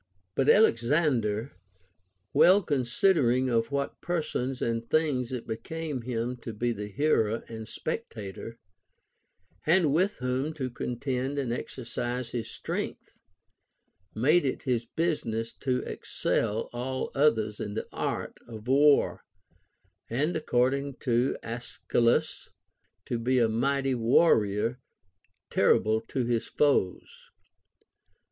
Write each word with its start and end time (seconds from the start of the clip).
2. 0.29 0.31
But 0.33 0.49
Alexander, 0.49 1.51
well 2.33 2.63
considering 2.63 3.51
of 3.51 3.69
what 3.71 4.01
persons 4.01 4.59
and 4.59 4.83
things 4.83 5.31
it 5.31 5.45
became 5.45 6.01
him 6.01 6.37
to 6.37 6.53
be 6.53 6.71
the 6.71 6.87
hearer 6.87 7.43
and 7.47 7.67
spectator, 7.67 8.57
and 9.63 9.93
with 9.93 10.17
whom 10.17 10.53
to 10.55 10.71
contend 10.71 11.37
and 11.37 11.53
exercise 11.53 12.31
his 12.31 12.49
strength, 12.49 13.19
made 14.15 14.43
it 14.43 14.63
his 14.63 14.87
business 14.87 15.51
to 15.59 15.83
excel 15.83 16.61
all 16.73 17.11
others 17.13 17.59
in 17.59 17.75
the 17.75 17.87
art 17.91 18.39
of 18.47 18.67
war, 18.67 19.21
and 20.09 20.35
ac 20.35 20.45
cording 20.47 20.95
to 21.01 21.37
Aeschylus, 21.43 22.49
to 23.05 23.19
be 23.19 23.37
A 23.37 23.47
mighty 23.47 23.93
warrior, 23.93 24.79
terrible 25.51 26.01
to 26.07 26.25
his 26.25 26.47
foes. 26.47 27.29